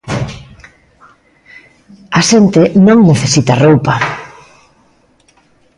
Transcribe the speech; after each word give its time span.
A 2.19 2.21
xente 2.29 2.61
non 2.85 2.97
necesita 3.09 3.53
roupa. 3.65 3.95